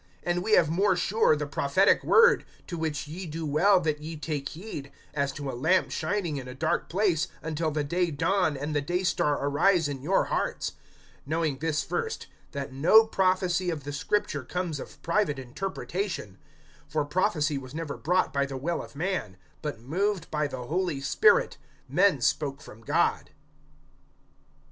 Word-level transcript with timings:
(19)And 0.25 0.41
we 0.41 0.53
have 0.53 0.67
more 0.67 0.95
sure 0.95 1.35
the 1.35 1.45
prophetic 1.45 2.03
word; 2.03 2.43
to 2.65 2.75
which 2.75 3.07
ye 3.07 3.27
do 3.27 3.45
well 3.45 3.79
that 3.79 4.01
ye 4.01 4.17
take 4.17 4.49
heed, 4.49 4.91
as 5.13 5.31
to 5.31 5.47
a 5.47 5.53
lamp 5.53 5.91
shining 5.91 6.37
in 6.37 6.47
a 6.47 6.55
dark 6.55 6.89
place, 6.89 7.27
until 7.43 7.69
the 7.69 7.83
day 7.83 8.09
dawn, 8.09 8.57
and 8.57 8.75
the 8.75 8.81
day 8.81 9.03
star 9.03 9.37
arise 9.45 9.87
in 9.87 10.01
your 10.01 10.23
hearts; 10.23 10.71
(20)knowing 11.29 11.59
this 11.59 11.83
first, 11.83 12.25
that 12.51 12.73
no 12.73 13.05
prophecy 13.05 13.69
of 13.69 13.83
the 13.83 13.93
Scripture 13.93 14.41
comes 14.43 14.79
of 14.79 14.99
private 15.03 15.37
interpretation; 15.37 16.39
(21)for 16.91 17.07
prophecy 17.07 17.59
was 17.59 17.75
never 17.75 17.95
brought 17.95 18.33
by 18.33 18.43
the 18.43 18.57
will 18.57 18.81
of 18.81 18.95
man; 18.95 19.37
but 19.61 19.81
moved 19.81 20.31
by 20.31 20.47
the 20.47 20.63
Holy 20.65 20.99
Spirit, 20.99 21.59
men 21.87 22.19
spoke 22.21 22.59
from 22.59 22.81
God. 22.81 23.29